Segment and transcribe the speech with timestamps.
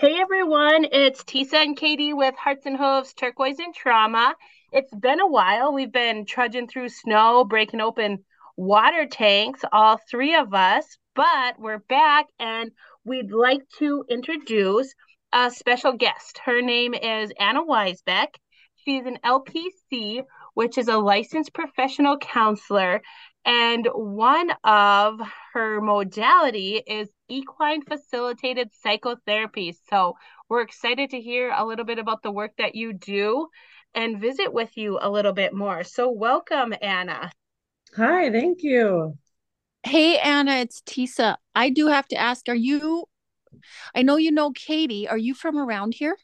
[0.00, 4.34] Hey everyone, it's Tisa and Katie with Hearts and Hooves Turquoise and Trauma.
[4.72, 5.74] It's been a while.
[5.74, 8.24] We've been trudging through snow, breaking open
[8.56, 12.70] water tanks, all three of us, but we're back and
[13.04, 14.94] we'd like to introduce
[15.34, 16.40] a special guest.
[16.46, 18.28] Her name is Anna Weisbeck.
[18.76, 20.24] She's an LPC,
[20.54, 23.02] which is a licensed professional counselor,
[23.44, 25.20] and one of
[25.54, 29.76] her modality is equine facilitated psychotherapy.
[29.88, 30.16] So
[30.48, 33.48] we're excited to hear a little bit about the work that you do
[33.94, 35.84] and visit with you a little bit more.
[35.84, 37.30] So welcome, Anna.
[37.96, 39.16] Hi, thank you.
[39.82, 41.36] Hey, Anna, it's Tisa.
[41.54, 43.04] I do have to ask, are you,
[43.94, 46.16] I know you know Katie, are you from around here?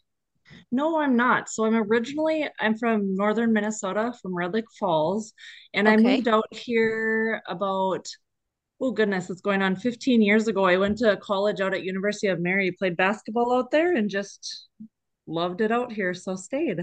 [0.73, 1.49] No, I'm not.
[1.49, 5.33] So I'm originally I'm from northern Minnesota, from Red Lake Falls,
[5.75, 8.07] and I moved out here about
[8.81, 10.65] oh goodness, it's going on 15 years ago.
[10.65, 14.69] I went to college out at University of Mary, played basketball out there, and just
[15.27, 16.81] loved it out here, so stayed.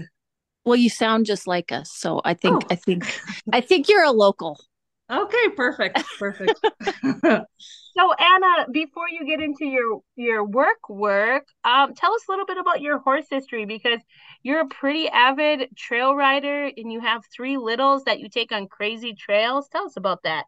[0.64, 2.66] Well, you sound just like us, so I think oh.
[2.70, 3.20] I Oh, think
[3.52, 4.58] I think you're a local.
[5.10, 6.54] okay, perfect, perfect.
[7.96, 12.46] So Anna, before you get into your your work work, um, tell us a little
[12.46, 14.00] bit about your horse history because
[14.42, 18.66] you're a pretty avid trail rider and you have three littles that you take on
[18.68, 19.68] crazy trails.
[19.68, 20.46] Tell us about that.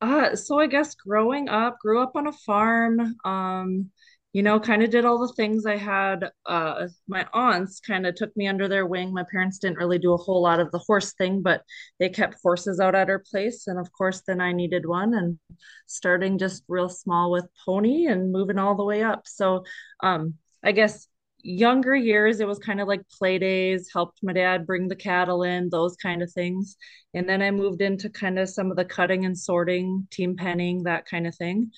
[0.00, 3.90] Uh, so I guess growing up, grew up on a farm, um,
[4.32, 6.30] you know, kind of did all the things I had.
[6.46, 9.12] Uh, my aunts kind of took me under their wing.
[9.12, 11.62] My parents didn't really do a whole lot of the horse thing, but
[11.98, 13.66] they kept horses out at our place.
[13.66, 15.38] And of course, then I needed one and
[15.86, 19.22] starting just real small with pony and moving all the way up.
[19.26, 19.64] So,
[20.02, 21.08] um, I guess
[21.42, 25.42] younger years, it was kind of like play days, helped my dad bring the cattle
[25.44, 26.76] in, those kind of things
[27.14, 30.84] and then I moved into kind of some of the cutting and sorting, team penning,
[30.84, 31.72] that kind of thing.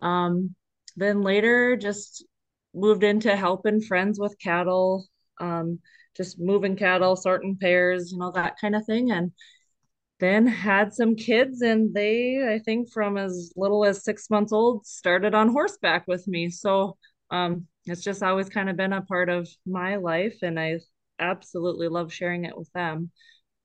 [0.00, 0.54] Um,
[0.96, 2.24] then later, just
[2.74, 5.06] moved into helping friends with cattle,
[5.40, 5.78] um,
[6.16, 9.10] just moving cattle, sorting pairs, you know, that kind of thing.
[9.10, 9.32] And
[10.20, 14.86] then had some kids, and they, I think, from as little as six months old,
[14.86, 16.50] started on horseback with me.
[16.50, 16.96] So
[17.30, 20.78] um, it's just always kind of been a part of my life, and I
[21.18, 23.10] absolutely love sharing it with them.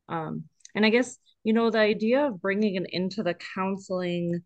[0.07, 4.43] Um, and I guess, you know, the idea of bringing it into the counseling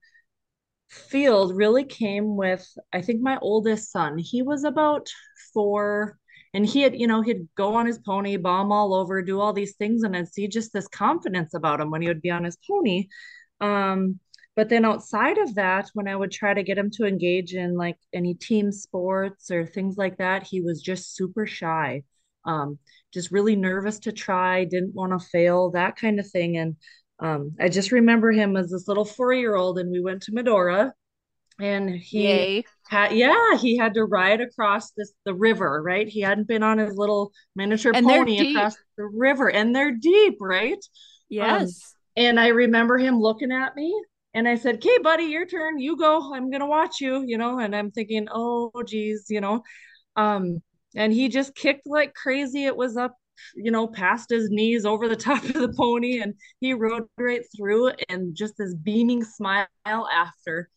[0.93, 4.17] field really came with, I think, my oldest son.
[4.17, 5.09] He was about
[5.53, 6.17] four,
[6.53, 9.53] and he had, you know, he'd go on his pony, bomb all over, do all
[9.53, 12.43] these things, and I'd see just this confidence about him when he would be on
[12.43, 13.07] his pony.
[13.59, 14.19] Um,
[14.55, 17.75] but then outside of that, when I would try to get him to engage in
[17.75, 22.03] like any team sports or things like that, he was just super shy.
[22.45, 22.77] Um,
[23.13, 26.57] just really nervous to try, didn't want to fail, that kind of thing.
[26.57, 26.75] And
[27.23, 30.33] um, I just remember him as this little four year old, and we went to
[30.33, 30.93] Medora,
[31.59, 32.63] and he Yay.
[32.89, 36.07] had, yeah, he had to ride across this the river, right?
[36.07, 40.37] He hadn't been on his little miniature And pony across the river, and they're deep,
[40.41, 40.79] right?
[41.39, 41.95] Um, Yes.
[42.17, 43.93] and I remember him looking at me,
[44.33, 45.79] and I said, "Okay, buddy, your turn.
[45.79, 46.33] You go.
[46.33, 49.63] I'm gonna watch you." You know, and I'm thinking, "Oh, geez," you know,
[50.17, 50.61] um,
[50.95, 52.65] and he just kicked like crazy.
[52.65, 53.17] It was up,
[53.55, 57.43] you know, passed his knees over the top of the pony, and he rode right
[57.55, 60.69] through and just this beaming smile after,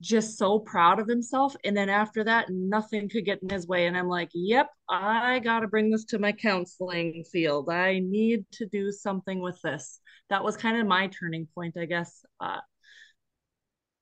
[0.00, 1.56] just so proud of himself.
[1.64, 3.86] And then after that, nothing could get in his way.
[3.86, 7.70] And I'm like, yep, I got to bring this to my counseling field.
[7.70, 10.00] I need to do something with this.
[10.30, 12.24] That was kind of my turning point, I guess.
[12.40, 12.60] Uh,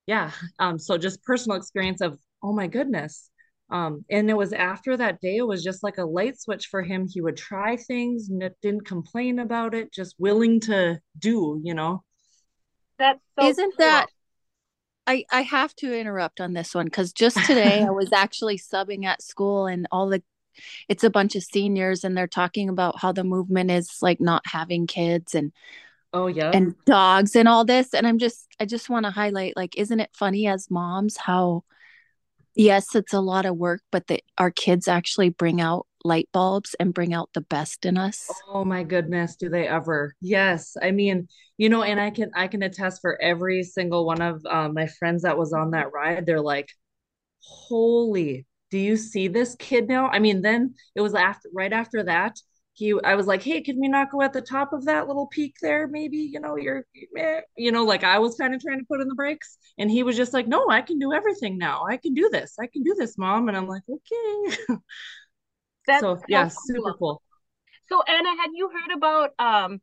[0.06, 0.33] yeah.
[0.59, 3.31] Um, so just personal experience of, oh my goodness,
[3.72, 6.83] um, and it was after that day, it was just like a light switch for
[6.83, 7.09] him.
[7.09, 12.05] He would try things, n- didn't complain about it, just willing to do, you know?
[12.99, 13.78] That's so Isn't cool.
[13.78, 14.09] that
[15.06, 19.05] I I have to interrupt on this one because just today I was actually subbing
[19.05, 20.22] at school and all the
[20.88, 24.43] it's a bunch of seniors and they're talking about how the movement is like not
[24.47, 25.53] having kids and
[26.12, 29.56] Oh, yeah and dogs and all this and I'm just I just want to highlight
[29.56, 31.64] like isn't it funny as moms how
[32.54, 36.75] yes, it's a lot of work, but the, our kids actually bring out light bulbs
[36.81, 38.31] and bring out the best in us.
[38.49, 40.14] Oh my goodness, do they ever?
[40.20, 40.76] Yes.
[40.82, 41.28] I mean,
[41.58, 44.87] you know, and I can I can attest for every single one of um, my
[44.87, 46.26] friends that was on that ride.
[46.26, 46.69] They're like,
[47.40, 50.08] holy, do you see this kid now?
[50.08, 52.37] I mean, then it was after right after that.
[52.75, 55.27] He, I was like, hey, can we not go at the top of that little
[55.27, 55.87] peak there?
[55.89, 56.87] Maybe, you know, you're,
[57.17, 59.59] eh, you know, like I was kind of trying to put in the brakes.
[59.79, 61.85] And he was just like, no, I can do everything now.
[61.89, 62.55] I can do this.
[62.59, 63.49] I can do this, mom.
[63.49, 64.57] And I'm like, okay.
[65.87, 66.99] That's So, yeah, super cool.
[66.99, 67.23] cool.
[67.89, 69.81] So Anna, had you heard about um,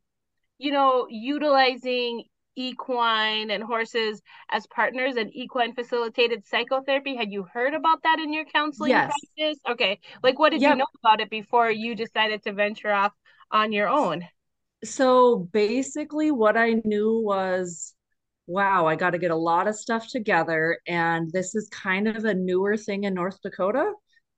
[0.58, 2.24] you know, utilizing
[2.56, 7.16] equine and horses as partners and equine facilitated psychotherapy.
[7.16, 9.12] Had you heard about that in your counseling yes.
[9.36, 9.58] practice?
[9.68, 10.00] Okay.
[10.22, 10.72] Like what did yep.
[10.72, 13.12] you know about it before you decided to venture off
[13.50, 14.26] on your own?
[14.84, 17.94] So basically what I knew was
[18.46, 22.24] wow, I got to get a lot of stuff together and this is kind of
[22.24, 23.92] a newer thing in North Dakota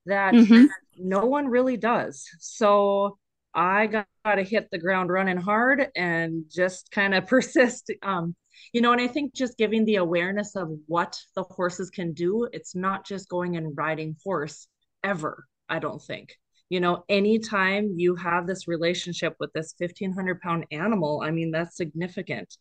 [0.05, 0.65] that mm-hmm.
[0.99, 2.29] no one really does.
[2.39, 3.17] So
[3.55, 7.91] I got to hit the ground running hard and just kind of persist.
[8.01, 8.35] Um,
[8.71, 12.47] you know, and I think just giving the awareness of what the horses can do,
[12.51, 14.67] it's not just going and riding horse
[15.03, 16.37] ever, I don't think.
[16.69, 21.77] You know, anytime you have this relationship with this 1500 pound animal, I mean, that's
[21.77, 22.57] significant.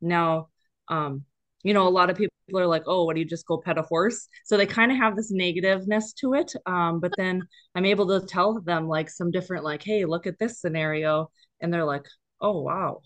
[0.00, 0.48] Now,
[0.88, 1.24] um,
[1.64, 3.78] you know, a lot of people are like, oh, what do you just go pet
[3.78, 4.28] a horse?
[4.44, 6.52] So they kind of have this negativeness to it.
[6.66, 7.42] Um, but then
[7.74, 11.30] I'm able to tell them like some different, like, hey, look at this scenario.
[11.60, 12.04] And they're like,
[12.40, 13.00] oh, wow.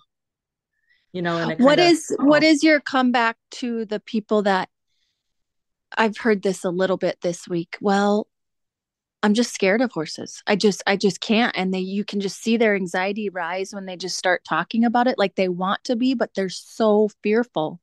[1.12, 2.24] You know, and what is oh.
[2.24, 4.68] what is your comeback to the people that
[5.96, 7.78] I've heard this a little bit this week?
[7.80, 8.26] Well,
[9.22, 10.42] I'm just scared of horses.
[10.46, 13.86] I just I just can't and they you can just see their anxiety rise when
[13.86, 17.80] they just start talking about it like they want to be but they're so fearful.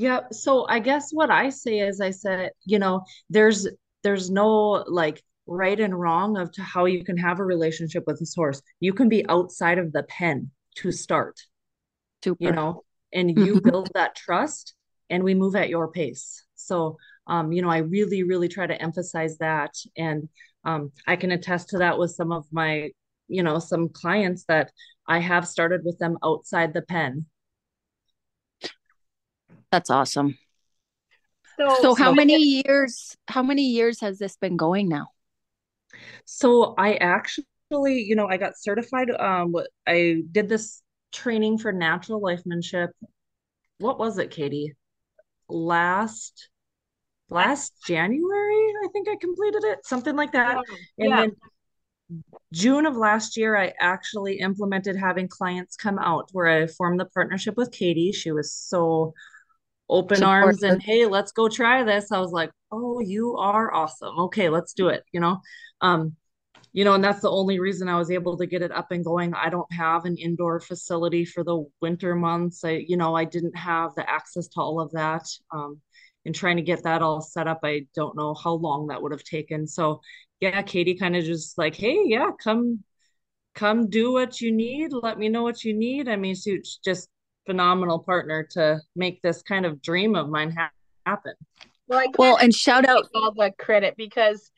[0.00, 0.20] Yeah.
[0.32, 3.68] So I guess what I say is I said, you know, there's
[4.02, 8.18] there's no like right and wrong of to how you can have a relationship with
[8.18, 8.62] this horse.
[8.80, 11.38] You can be outside of the pen to start.
[12.24, 12.42] Super.
[12.42, 14.72] You know, and you build that trust
[15.10, 16.44] and we move at your pace.
[16.54, 19.74] So um, you know, I really, really try to emphasize that.
[19.98, 20.30] And
[20.64, 22.88] um, I can attest to that with some of my,
[23.28, 24.72] you know, some clients that
[25.06, 27.26] I have started with them outside the pen
[29.70, 30.38] that's awesome.
[31.58, 35.08] So, so how so many years how many years has this been going now?
[36.24, 39.54] So I actually, you know, I got certified um
[39.86, 40.82] I did this
[41.12, 42.88] training for natural lifemanship.
[43.78, 44.74] What was it, Katie?
[45.48, 46.48] Last
[47.28, 50.62] last January, I think I completed it, something like that.
[50.96, 51.04] Yeah.
[51.04, 51.16] And yeah.
[51.16, 51.36] then
[52.52, 57.04] June of last year, I actually implemented having clients come out where I formed the
[57.04, 58.12] partnership with Katie.
[58.12, 59.14] She was so
[59.90, 62.12] open Support arms and hey let's go try this.
[62.12, 64.18] I was like oh you are awesome.
[64.18, 65.40] Okay let's do it you know?
[65.80, 66.16] Um
[66.72, 69.04] you know and that's the only reason i was able to get it up and
[69.04, 69.34] going.
[69.34, 72.64] I don't have an indoor facility for the winter months.
[72.64, 75.26] I you know i didn't have the access to all of that.
[75.52, 75.80] Um
[76.24, 79.12] and trying to get that all set up i don't know how long that would
[79.12, 79.66] have taken.
[79.66, 80.00] So
[80.40, 82.84] yeah katie kind of just like hey yeah come
[83.54, 84.92] come do what you need.
[84.92, 86.08] Let me know what you need.
[86.08, 87.08] I mean she just
[87.46, 90.70] phenomenal partner to make this kind of dream of mine ha-
[91.06, 91.34] happen.
[91.88, 94.50] Well, well, and shout out all the credit because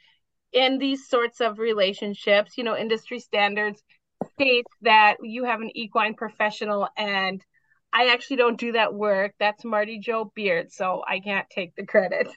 [0.53, 3.83] in these sorts of relationships, you know, industry standards
[4.35, 7.43] states that you have an equine professional and
[7.93, 9.35] I actually don't do that work.
[9.39, 12.29] That's Marty Joe Beard, so I can't take the credit.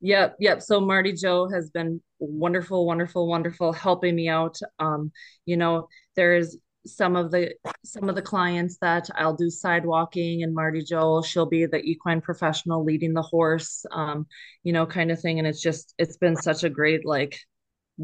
[0.00, 0.62] Yep, yep.
[0.62, 4.58] So Marty Joe has been wonderful, wonderful, wonderful helping me out.
[4.78, 5.10] Um,
[5.44, 7.54] you know, there's some of the
[7.84, 12.20] some of the clients that I'll do sidewalking and Marty Joel, she'll be the equine
[12.20, 14.26] professional leading the horse, um,
[14.62, 15.38] you know, kind of thing.
[15.38, 17.38] And it's just it's been such a great like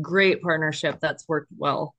[0.01, 1.95] great partnership that's worked well.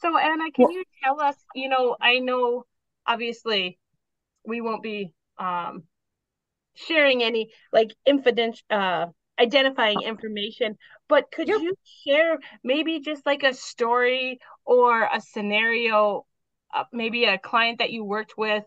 [0.00, 2.64] So Anna, can well, you tell us, you know, I know
[3.06, 3.78] obviously
[4.44, 5.84] we won't be um
[6.74, 9.06] sharing any like infident uh
[9.42, 10.76] identifying information
[11.12, 11.60] but could yep.
[11.60, 11.74] you
[12.06, 16.24] share maybe just like a story or a scenario,
[16.74, 18.64] uh, maybe a client that you worked with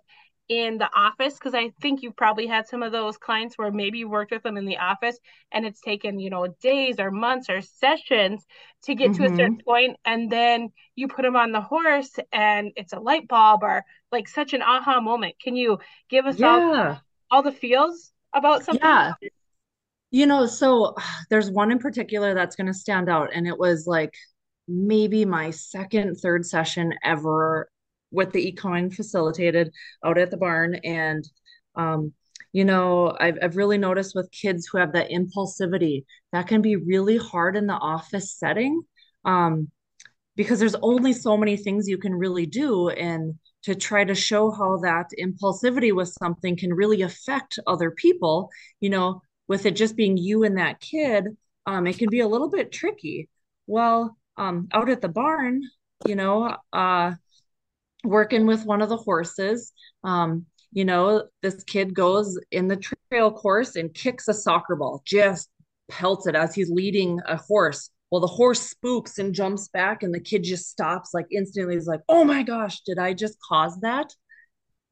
[0.47, 1.33] in the office?
[1.33, 4.43] Because I think you probably had some of those clients where maybe you worked with
[4.43, 5.17] them in the office
[5.51, 8.45] and it's taken, you know, days or months or sessions
[8.83, 9.23] to get mm-hmm.
[9.23, 9.67] to a certain mm-hmm.
[9.67, 13.83] point, and then you put them on the horse and it's a light bulb or
[14.11, 15.33] like such an aha moment.
[15.41, 15.79] Can you
[16.11, 16.47] give us yeah.
[16.47, 17.01] all
[17.31, 18.85] all the feels about something?
[18.85, 19.13] Yeah.
[20.15, 20.95] You know, so
[21.29, 24.13] there's one in particular that's going to stand out, and it was like
[24.65, 27.69] maybe my second, third session ever
[28.11, 29.71] with the equine facilitated
[30.05, 30.75] out at the barn.
[30.85, 31.27] And,
[31.75, 32.13] um,
[32.53, 36.77] you know, I've, I've really noticed with kids who have that impulsivity, that can be
[36.77, 38.83] really hard in the office setting
[39.25, 39.69] um,
[40.37, 42.87] because there's only so many things you can really do.
[42.87, 48.49] And to try to show how that impulsivity with something can really affect other people,
[48.79, 52.27] you know, with it just being you and that kid, um, it can be a
[52.27, 53.29] little bit tricky.
[53.67, 55.61] Well, um, out at the barn,
[56.05, 57.13] you know, uh,
[58.03, 59.71] working with one of the horses,
[60.03, 65.01] um, you know, this kid goes in the trail course and kicks a soccer ball,
[65.05, 65.49] just
[65.89, 67.89] pelts it as he's leading a horse.
[68.11, 71.75] Well, the horse spooks and jumps back, and the kid just stops like instantly.
[71.75, 74.13] He's like, "Oh my gosh, did I just cause that?"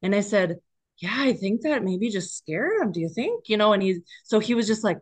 [0.02, 0.58] And I said,
[0.98, 2.92] yeah, I think that maybe just scared him.
[2.92, 3.48] Do you think?
[3.48, 4.98] You know, and he, so he was just like,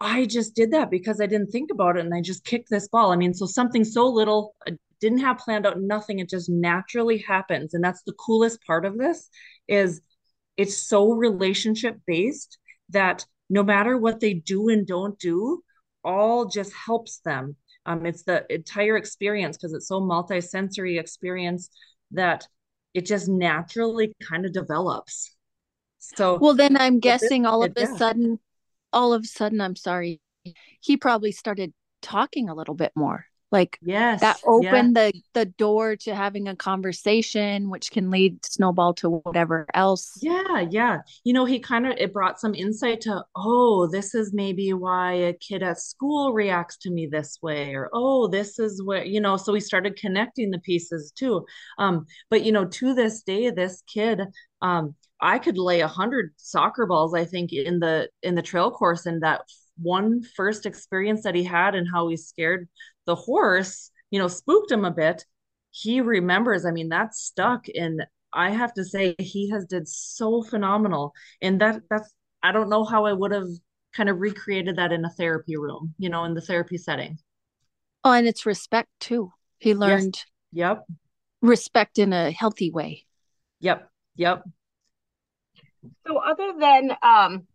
[0.00, 2.88] I just did that because I didn't think about it and I just kicked this
[2.88, 3.12] ball.
[3.12, 6.18] I mean, so something so little, I didn't have planned out nothing.
[6.18, 7.74] It just naturally happens.
[7.74, 9.28] And that's the coolest part of this
[9.68, 10.00] is
[10.56, 12.58] it's so relationship based
[12.90, 15.62] that no matter what they do and don't do,
[16.04, 17.56] all just helps them.
[17.86, 21.68] Um, it's the entire experience because it's so multi-sensory experience
[22.12, 22.46] that
[22.94, 25.34] it just naturally kind of develops.
[25.98, 27.96] So well, then I'm guessing all of a yeah.
[27.96, 28.38] sudden,
[28.92, 30.20] all of a sudden, I'm sorry,
[30.80, 31.72] he probably started
[32.02, 35.10] talking a little bit more like yes that opened yeah.
[35.12, 40.18] the the door to having a conversation which can lead snowball to whatever else.
[40.20, 40.98] Yeah yeah.
[41.22, 45.12] You know he kind of it brought some insight to oh this is maybe why
[45.12, 49.20] a kid at school reacts to me this way or oh this is what you
[49.20, 51.46] know so we started connecting the pieces too.
[51.78, 54.20] Um but you know to this day this kid
[54.60, 58.70] um I could lay a hundred soccer balls, I think, in the in the trail
[58.70, 59.42] course, and that
[59.80, 62.68] one first experience that he had and how he scared
[63.06, 65.24] the horse, you know, spooked him a bit,
[65.70, 66.64] he remembers.
[66.64, 67.66] I mean, that's stuck.
[67.74, 71.12] And I have to say, he has did so phenomenal.
[71.40, 73.48] And that that's I don't know how I would have
[73.94, 77.18] kind of recreated that in a therapy room, you know, in the therapy setting.
[78.02, 79.32] Oh, and it's respect too.
[79.58, 80.76] He learned yes.
[80.76, 80.84] yep.
[81.40, 83.06] respect in a healthy way.
[83.60, 83.88] Yep.
[84.16, 84.44] Yep.
[86.06, 87.46] So other than um,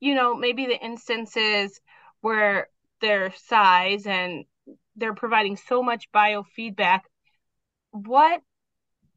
[0.00, 1.80] you know, maybe the instances
[2.20, 2.68] where
[3.00, 4.44] their size and
[4.96, 7.00] they're providing so much biofeedback.
[7.92, 8.40] What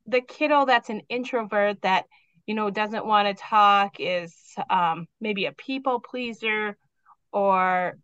[0.06, 2.06] the kiddo that's an introvert that
[2.46, 4.34] you know doesn't want to talk is
[4.70, 6.78] um, maybe a people pleaser
[7.32, 7.98] or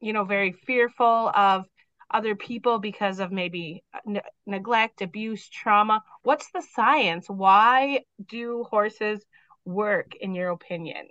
[0.00, 1.64] you know very fearful of
[2.10, 6.02] other people because of maybe ne- neglect abuse trauma.
[6.22, 7.26] What's the science?
[7.28, 9.24] Why do horses
[9.64, 11.06] work in your opinion?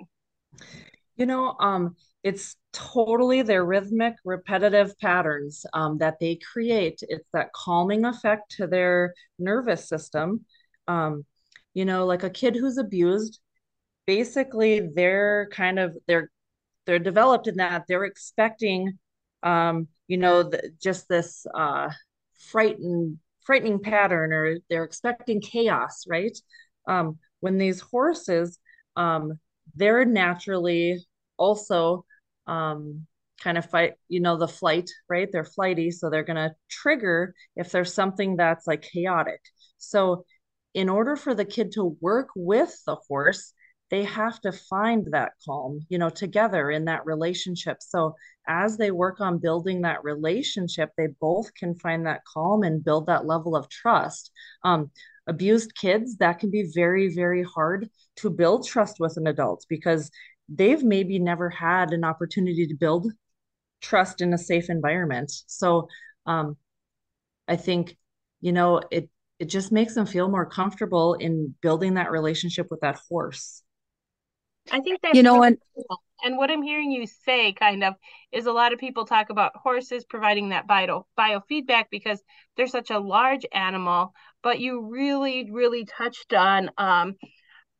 [1.16, 7.00] You know um it's totally their rhythmic repetitive patterns um, that they create.
[7.02, 10.46] It's that calming effect to their nervous system.
[10.88, 11.26] Um,
[11.74, 13.40] you know like a kid who's abused
[14.06, 16.30] basically they're kind of they're
[16.86, 18.98] they're developed in that they're expecting
[19.44, 21.90] um, you know the, just this uh,
[22.52, 26.38] frightened frightening pattern or they're expecting chaos right?
[26.88, 28.60] Um, when these horses
[28.96, 29.40] um,
[29.76, 31.06] they're naturally
[31.38, 32.06] also
[32.52, 33.08] um,
[33.42, 35.30] kind of fight, you know, the flight, right?
[35.32, 35.90] They're flighty.
[35.90, 39.40] So they're going to trigger if there's something that's like chaotic.
[39.78, 40.26] So,
[40.74, 43.54] in order for the kid to work with the horse,
[43.90, 47.78] they have to find that calm, you know, together in that relationship.
[47.82, 48.16] So,
[48.48, 53.08] as they work on building that relationship, they both can find that calm and build
[53.08, 54.32] that level of trust.
[54.64, 54.92] Um,
[55.28, 60.12] abused kids, that can be very, very hard to build trust with an adult because
[60.54, 63.12] they've maybe never had an opportunity to build
[63.82, 65.32] trust in a safe environment.
[65.48, 65.88] So
[66.26, 66.58] um,
[67.48, 67.98] I think,
[68.42, 72.82] you know, it it just makes them feel more comfortable in building that relationship with
[72.82, 73.64] that horse.
[74.72, 76.02] I think that you know what cool.
[76.24, 77.96] and what I'm hearing you say kind of
[78.32, 82.22] is a lot of people talk about horses providing that bio biofeedback because
[82.56, 87.16] they're such a large animal, but you really, really touched on um,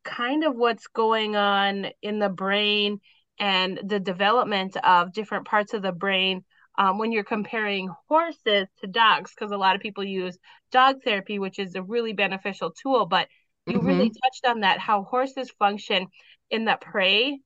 [0.04, 3.00] kind of what's going on in the brain
[3.38, 6.44] and the development of different parts of the brain
[6.78, 10.38] um, when you're comparing horses to dogs, because a lot of people use
[10.70, 13.06] dog therapy, which is a really beneficial tool.
[13.06, 13.28] But
[13.66, 13.86] you mm-hmm.
[13.86, 16.06] really touched on that how horses function
[16.50, 17.40] in the prey,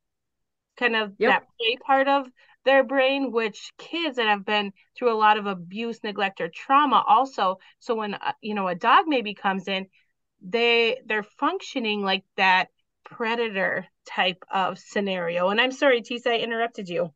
[0.78, 1.30] kind of yep.
[1.30, 2.26] that prey part of
[2.64, 7.02] their brain, which kids that have been through a lot of abuse, neglect, or trauma
[7.06, 7.58] also.
[7.78, 9.86] So when uh, you know a dog maybe comes in,
[10.48, 12.68] they they're functioning like that
[13.04, 15.48] predator type of scenario.
[15.50, 17.12] And I'm sorry, Tisa, I interrupted you.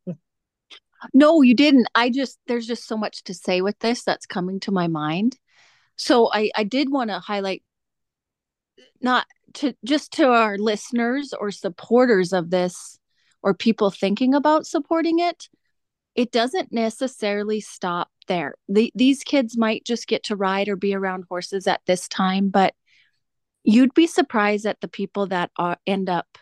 [1.15, 1.87] No, you didn't.
[1.95, 5.39] I just there's just so much to say with this that's coming to my mind.
[5.97, 7.63] So I I did want to highlight
[9.01, 12.99] not to just to our listeners or supporters of this
[13.43, 15.49] or people thinking about supporting it
[16.15, 20.95] it doesn't necessarily stop there the, these kids might just get to ride or be
[20.95, 22.75] around horses at this time but
[23.65, 26.39] you'd be surprised at the people that are, end up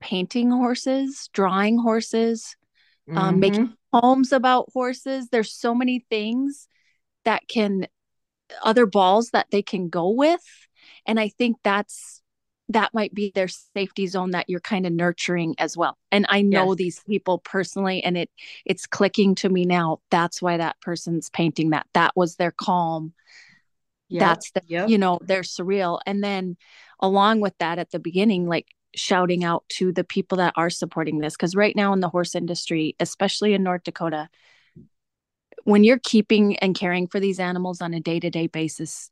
[0.00, 2.56] painting horses, drawing horses,
[3.08, 3.28] um, mm-hmm.
[3.28, 5.28] um, making poems about horses.
[5.28, 6.68] There's so many things
[7.24, 7.86] that can,
[8.62, 10.44] other balls that they can go with.
[11.06, 12.22] And I think that's,
[12.70, 15.98] that might be their safety zone that you're kind of nurturing as well.
[16.12, 16.76] And I know yes.
[16.76, 18.30] these people personally and it
[18.64, 19.98] it's clicking to me now.
[20.10, 21.86] That's why that person's painting that.
[21.94, 23.12] That was their calm
[24.10, 24.20] Yep.
[24.20, 24.88] That's the, yep.
[24.88, 26.00] you know, they're surreal.
[26.04, 26.56] And then
[27.00, 31.18] along with that at the beginning, like shouting out to the people that are supporting
[31.18, 31.36] this.
[31.36, 34.28] Cause right now in the horse industry, especially in North Dakota,
[35.64, 39.10] when you're keeping and caring for these animals on a day to day basis,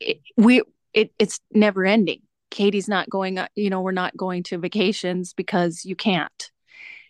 [0.00, 2.22] it, we, it, it's never ending.
[2.50, 6.50] Katie's not going, you know, we're not going to vacations because you can't.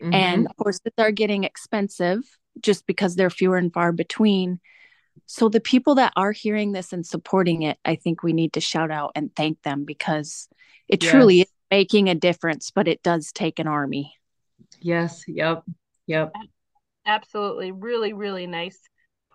[0.02, 0.12] Mm-hmm.
[0.12, 2.20] And horses are getting expensive
[2.60, 4.60] just because they're fewer and far between.
[5.24, 8.60] So the people that are hearing this and supporting it, I think we need to
[8.60, 10.48] shout out and thank them because
[10.88, 11.10] it yes.
[11.10, 14.14] truly is making a difference, but it does take an army.
[14.80, 15.24] Yes.
[15.26, 15.64] Yep.
[16.06, 16.32] Yep.
[17.06, 17.72] Absolutely.
[17.72, 18.78] Really, really nice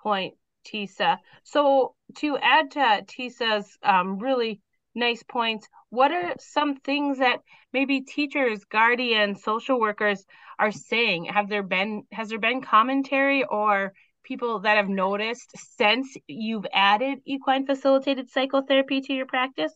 [0.01, 0.35] point,
[0.65, 1.17] Tisa.
[1.43, 4.61] So to add to Tisa's um, really
[4.95, 7.39] nice points, what are some things that
[7.73, 10.23] maybe teachers, guardians, social workers
[10.59, 11.25] are saying?
[11.25, 17.19] Have there been has there been commentary or people that have noticed since you've added
[17.25, 19.73] equine facilitated psychotherapy to your practice?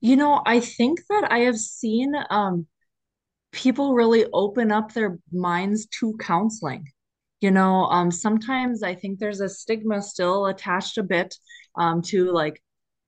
[0.00, 2.66] You know, I think that I have seen um,
[3.52, 6.86] people really open up their minds to counseling.
[7.40, 11.34] You know, um, sometimes I think there's a stigma still attached a bit
[11.76, 12.62] um, to like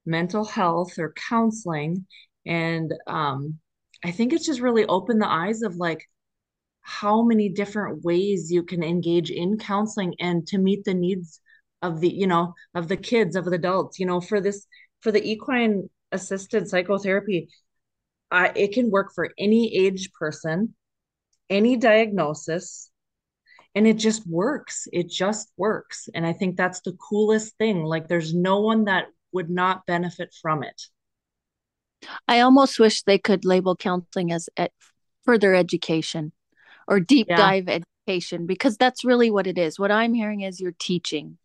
[0.06, 2.06] mental health or counseling.
[2.46, 3.58] And um,
[4.04, 6.04] I think it's just really opened the eyes of like
[6.88, 11.38] how many different ways you can engage in counseling and to meet the needs
[11.82, 14.66] of the, you know, of the kids, of the adults, you know, for this,
[15.02, 17.50] for the equine assisted psychotherapy,
[18.30, 20.74] I, it can work for any age person,
[21.50, 22.90] any diagnosis,
[23.74, 24.88] and it just works.
[24.90, 26.08] It just works.
[26.14, 27.84] And I think that's the coolest thing.
[27.84, 30.82] Like, there's no one that would not benefit from it.
[32.26, 34.48] I almost wish they could label counseling as
[35.26, 36.32] further education
[36.88, 37.36] or deep yeah.
[37.36, 39.78] dive education because that's really what it is.
[39.78, 41.38] What I'm hearing is you're teaching.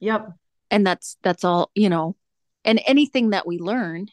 [0.00, 0.30] Yep.
[0.70, 2.16] And that's that's all, you know.
[2.64, 4.06] And anything that we learn,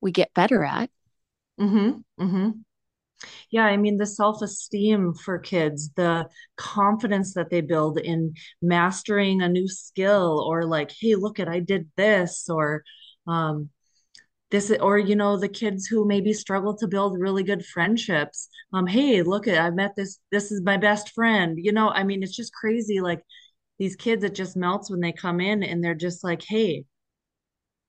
[0.00, 0.90] we get better at.
[1.60, 2.02] Mhm.
[2.20, 2.64] Mhm.
[3.50, 9.48] Yeah, I mean the self-esteem for kids, the confidence that they build in mastering a
[9.48, 12.84] new skill or like, hey, look at I did this or
[13.26, 13.70] um
[14.50, 18.48] this or you know the kids who maybe struggle to build really good friendships.
[18.72, 22.04] Um hey look at i met this this is my best friend you know i
[22.04, 23.22] mean it's just crazy like
[23.78, 26.84] these kids it just melts when they come in and they're just like hey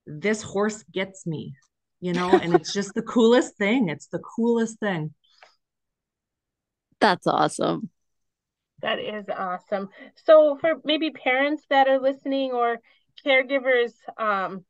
[0.06, 1.54] this horse gets me
[2.00, 5.14] you know and it's just the coolest thing it's the coolest thing.
[7.00, 7.90] That's awesome.
[8.82, 9.90] That is awesome.
[10.26, 12.80] So for maybe parents that are listening or
[13.26, 14.64] caregivers um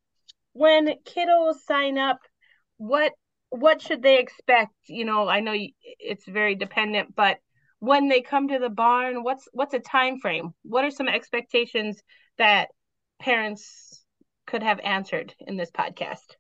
[0.54, 2.20] when kiddos sign up,
[2.78, 3.14] what
[3.50, 4.74] what should they expect?
[4.88, 7.38] You know, I know it's very dependent, but
[7.80, 10.54] when they come to the barn, what's what's a time frame?
[10.64, 12.02] What are some expectations
[12.38, 12.70] that
[13.20, 14.04] parents
[14.46, 16.36] could have answered in this podcast?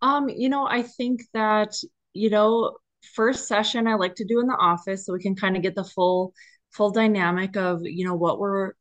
[0.00, 1.74] Um, you know, I think that,
[2.12, 2.76] you know,
[3.14, 5.74] first session I like to do in the office so we can kind of get
[5.74, 6.32] the full
[6.70, 8.72] full dynamic of, you know, what we're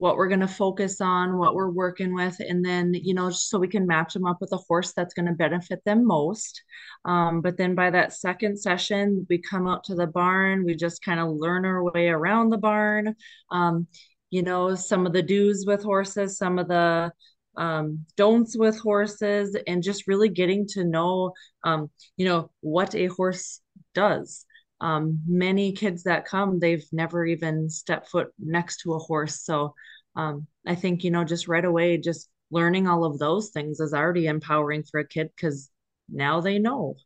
[0.00, 3.58] what we're going to focus on, what we're working with, and then, you know, so
[3.58, 6.62] we can match them up with a horse that's going to benefit them most.
[7.04, 11.04] Um, but then by that second session, we come out to the barn, we just
[11.04, 13.14] kind of learn our way around the barn.
[13.50, 13.88] Um,
[14.30, 17.12] you know, some of the do's with horses, some of the
[17.58, 23.08] um, don'ts with horses, and just really getting to know, um, you know, what a
[23.08, 23.60] horse
[23.94, 24.46] does
[24.80, 29.42] um, many kids that come they've never even stepped foot next to a horse.
[29.42, 29.74] So
[30.16, 33.94] um, i think you know just right away just learning all of those things is
[33.94, 35.70] already empowering for a kid because
[36.08, 36.96] now they know.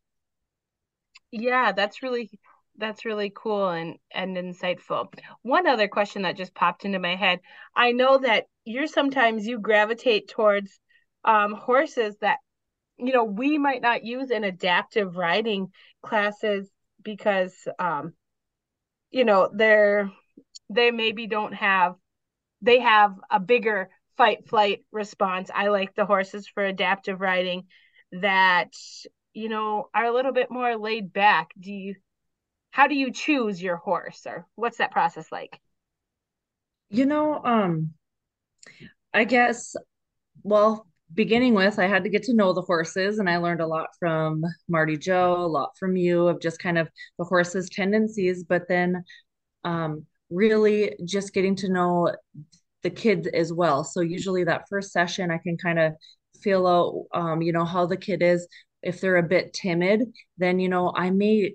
[1.31, 2.31] Yeah that's really
[2.77, 5.13] that's really cool and and insightful.
[5.43, 7.41] One other question that just popped into my head.
[7.77, 10.81] I know that you're sometimes you gravitate towards
[11.25, 12.39] um, horses that
[12.97, 15.69] you know we might not use in adaptive riding
[16.03, 16.71] classes
[17.05, 18.15] because um
[19.11, 20.11] you know they're
[20.71, 21.95] they maybe don't have
[22.63, 25.51] they have a bigger fight flight response.
[25.55, 27.65] I like the horses for adaptive riding
[28.13, 28.73] that
[29.33, 31.51] you know are a little bit more laid back.
[31.59, 31.95] Do you
[32.71, 35.61] how do you choose your horse or what's that process like?
[36.91, 37.95] You know um
[39.13, 39.77] i guess
[40.43, 43.67] well beginning with, I had to get to know the horses, and I learned a
[43.67, 48.45] lot from Marty Joe, a lot from you of just kind of the horses' tendencies,
[48.45, 49.05] but then
[49.65, 52.13] um, really just getting to know
[52.83, 53.85] the kids as well.
[53.85, 55.95] So usually that first session, I can kind of
[56.43, 58.47] feel out, um, you know, how the kid is.
[58.83, 61.55] If they're a bit timid, then you know I may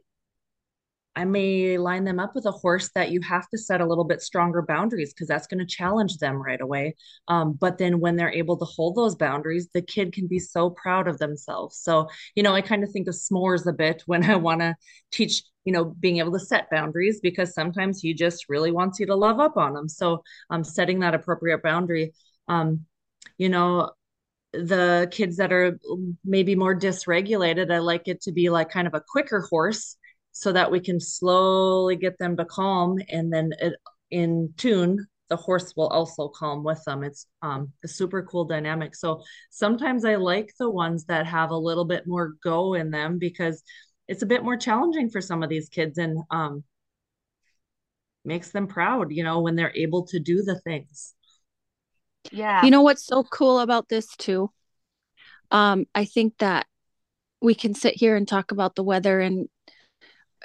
[1.16, 4.04] I may line them up with a horse that you have to set a little
[4.04, 6.96] bit stronger boundaries because that's going to challenge them right away.
[7.28, 10.70] Um, but then when they're able to hold those boundaries, the kid can be so
[10.70, 11.78] proud of themselves.
[11.78, 14.76] So, you know, I kind of think of s'mores a bit when I want to
[15.12, 19.06] teach, you know, being able to set boundaries because sometimes he just really wants you
[19.08, 19.90] to love up on him.
[19.90, 22.14] So, um, setting that appropriate boundary.
[22.48, 22.86] Um,
[23.38, 23.92] you know,
[24.54, 25.80] the kids that are
[26.24, 29.98] maybe more dysregulated, I like it to be like kind of a quicker horse
[30.32, 33.74] so that we can slowly get them to calm and then it,
[34.12, 37.04] in tune the horse will also calm with them.
[37.04, 38.96] It's um, a super cool dynamic.
[38.96, 43.20] So sometimes i like the ones that have a little bit more go in them
[43.20, 43.64] because
[44.08, 46.64] it's a bit more challenging for some of these kids and um,
[48.26, 51.14] makes them proud you know when they're able to do the things.
[52.32, 52.66] Yeah.
[52.66, 54.52] You know what's so cool about this too?
[55.52, 56.68] Um, i think that
[57.42, 59.48] we can sit here and talk about the weather and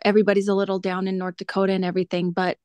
[0.05, 2.59] everybody's a little down in North Dakota and everything, but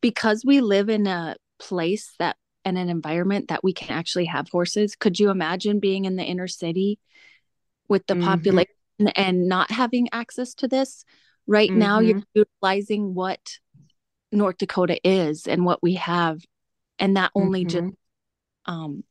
[0.00, 4.48] because we live in a place that and an environment that we can actually have
[4.48, 6.98] horses, could you imagine being in the inner city
[7.88, 8.24] with the mm-hmm.
[8.24, 8.74] population
[9.16, 11.04] and not having access to this?
[11.46, 11.78] Right mm-hmm.
[11.78, 12.44] now, you're mm-hmm.
[12.62, 13.40] utilizing what
[14.30, 16.40] North Dakota is and what we have,
[16.98, 17.88] and that only mm-hmm.
[17.88, 17.96] just
[18.66, 19.04] um,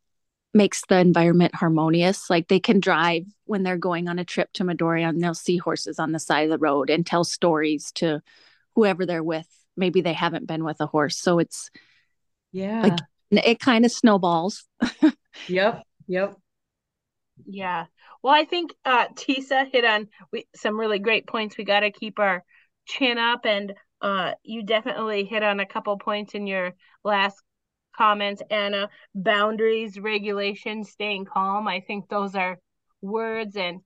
[0.54, 2.30] makes the environment harmonious.
[2.30, 5.58] Like they can drive when they're going on a trip to Medora and they'll see
[5.58, 8.22] horses on the side of the road and tell stories to
[8.76, 9.48] whoever they're with.
[9.78, 11.18] Maybe they haven't been with a horse.
[11.18, 11.70] So it's
[12.52, 13.00] yeah, like
[13.32, 14.66] it kind of snowballs.
[15.48, 15.84] yep.
[16.08, 16.36] Yep.
[17.46, 17.86] Yeah.
[18.24, 21.58] Well, I think uh Tisa hit on we, some really great points.
[21.58, 22.44] We got to keep our
[22.86, 27.38] chin up and uh you definitely hit on a couple points in your last
[27.96, 28.90] comments, Anna.
[29.16, 31.68] Boundaries, regulation, staying calm.
[31.68, 32.60] I think those are
[33.02, 33.82] words and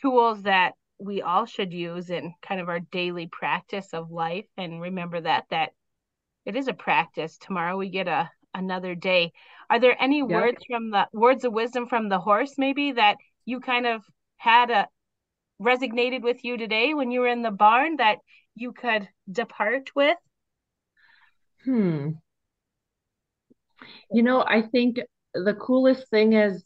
[0.00, 4.46] tools that we all should use in kind of our daily practice of life.
[4.56, 5.70] And remember that that
[6.44, 7.38] it is a practice.
[7.38, 9.32] Tomorrow we get a another day.
[9.70, 10.28] Are there any yep.
[10.28, 14.02] words from the words of wisdom from the horse maybe that you kind of
[14.36, 14.88] had a
[15.60, 18.18] resonated with you today when you were in the barn that
[18.54, 20.16] you could depart with?
[21.64, 22.10] Hmm.
[24.10, 25.00] You know, I think
[25.34, 26.64] the coolest thing is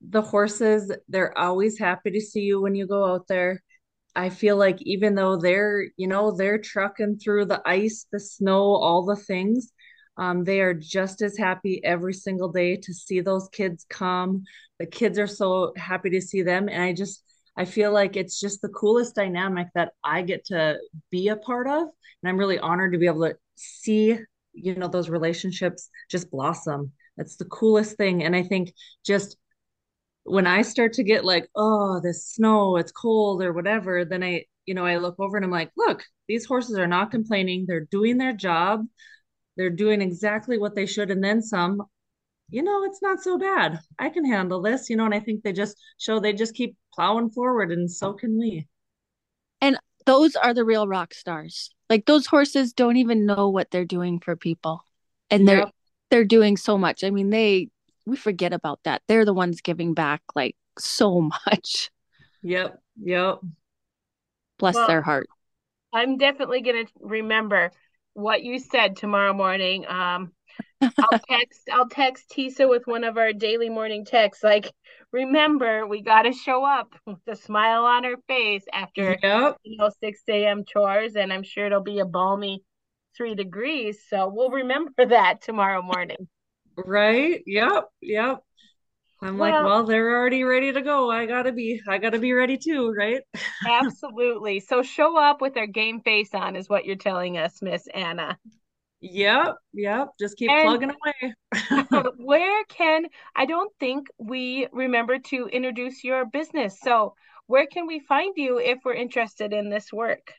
[0.00, 3.62] the horses, they're always happy to see you when you go out there.
[4.16, 8.60] I feel like even though they're, you know, they're trucking through the ice, the snow,
[8.60, 9.72] all the things,
[10.16, 14.44] um, they are just as happy every single day to see those kids come.
[14.78, 16.68] The kids are so happy to see them.
[16.68, 17.22] And I just,
[17.56, 20.78] I feel like it's just the coolest dynamic that I get to
[21.10, 21.82] be a part of.
[22.22, 24.18] And I'm really honored to be able to see
[24.52, 26.92] you know those relationships just blossom.
[27.16, 28.22] That's the coolest thing.
[28.22, 28.72] And i think
[29.04, 29.36] just
[30.24, 34.44] when i start to get like oh this snow it's cold or whatever then i
[34.66, 37.64] you know i look over and i'm like look these horses are not complaining.
[37.66, 38.86] They're doing their job.
[39.56, 41.10] They're doing exactly what they should.
[41.10, 41.82] And then some
[42.50, 43.80] you know it's not so bad.
[43.98, 44.88] I can handle this.
[44.88, 48.12] You know and i think they just show they just keep plowing forward and so
[48.12, 48.68] can we
[50.10, 54.20] those are the real rock stars like those horses don't even know what they're doing
[54.20, 54.84] for people.
[55.28, 55.74] And they're yep.
[56.10, 57.04] they're doing so much.
[57.04, 57.68] I mean, they
[58.06, 59.02] we forget about that.
[59.08, 61.90] They're the ones giving back like so much.
[62.42, 62.80] Yep.
[63.02, 63.40] Yep.
[64.58, 65.28] Bless well, their heart.
[65.92, 67.72] I'm definitely going to remember
[68.14, 69.84] what you said tomorrow morning.
[69.88, 70.32] Um
[70.82, 74.72] I'll text I'll text Tisa with one of our daily morning texts like
[75.12, 79.56] remember we got to show up with a smile on her face after yep.
[79.62, 82.62] you know 6 a.m chores and i'm sure it'll be a balmy
[83.16, 86.28] three degrees so we'll remember that tomorrow morning.
[86.76, 87.42] Right?
[87.46, 88.38] Yep yep
[89.20, 91.10] i'm well, like well they're already ready to go.
[91.10, 93.20] I gotta be i gotta be ready too right?
[93.68, 94.60] Absolutely.
[94.60, 98.38] So show up with our game face on is what you're telling us miss anna
[99.00, 100.08] Yep, yep.
[100.18, 101.34] Just keep and plugging away.
[102.18, 106.78] where can I don't think we remember to introduce your business.
[106.80, 107.14] So
[107.46, 110.32] where can we find you if we're interested in this work?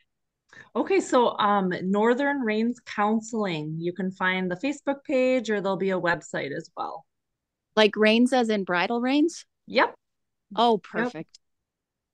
[0.76, 3.76] Okay, so um Northern Reins Counseling.
[3.78, 7.04] You can find the Facebook page or there'll be a website as well.
[7.74, 9.44] Like reins as in bridle reins?
[9.66, 9.94] Yep.
[10.54, 11.14] Oh, perfect.
[11.14, 11.26] Yep.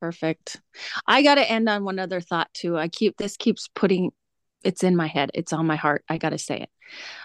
[0.01, 0.61] Perfect.
[1.07, 2.79] I got to end on one other thought too.
[2.79, 4.13] I keep this keeps putting
[4.65, 6.71] it's in my head it's on my heart i gotta say it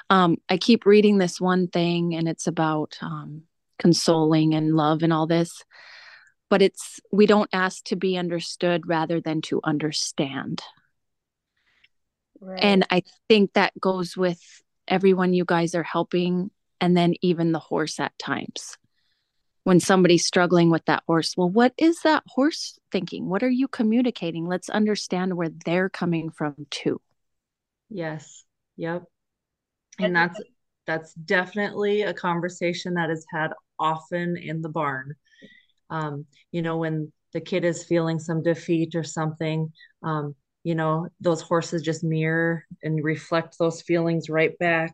[0.09, 3.43] um, i keep reading this one thing and it's about um,
[3.79, 5.63] consoling and love and all this
[6.49, 10.61] but it's we don't ask to be understood rather than to understand
[12.39, 12.59] right.
[12.61, 14.41] and i think that goes with
[14.87, 18.77] everyone you guys are helping and then even the horse at times
[19.63, 21.35] when somebody's struggling with that horse.
[21.37, 23.29] Well, what is that horse thinking?
[23.29, 24.45] What are you communicating?
[24.45, 27.01] Let's understand where they're coming from too.
[27.93, 28.43] Yes.
[28.77, 29.03] Yep.
[29.99, 30.41] And that's
[30.85, 35.13] that's definitely a conversation that is had often in the barn.
[35.89, 41.07] Um, you know, when the kid is feeling some defeat or something, um, you know,
[41.21, 44.93] those horses just mirror and reflect those feelings right back.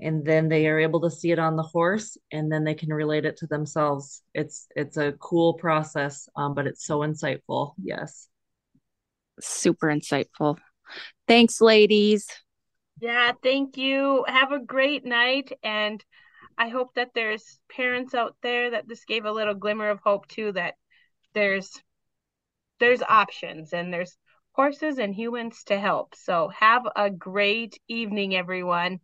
[0.00, 2.88] And then they are able to see it on the horse and then they can
[2.90, 4.22] relate it to themselves.
[4.32, 7.74] It's it's a cool process, um, but it's so insightful.
[7.82, 8.28] Yes.
[9.40, 10.56] Super insightful.
[11.26, 12.26] Thanks, ladies.
[13.00, 14.24] Yeah, thank you.
[14.28, 15.52] Have a great night.
[15.62, 16.04] And
[16.58, 20.28] I hope that there's parents out there that this gave a little glimmer of hope
[20.28, 20.74] too that
[21.32, 21.70] there's
[22.78, 24.16] there's options and there's
[24.52, 26.14] horses and humans to help.
[26.14, 29.00] So have a great evening, everyone.